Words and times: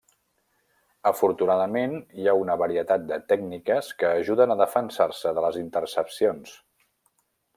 Afortunadament, 1.09 1.93
hi 2.21 2.25
ha 2.31 2.35
una 2.45 2.55
varietat 2.61 3.05
de 3.11 3.19
tècniques 3.33 3.91
que 4.01 4.11
ajuden 4.23 4.55
a 4.55 4.57
defensar-se 4.65 5.37
de 5.41 5.47
les 5.49 5.63
intercepcions. 5.65 6.57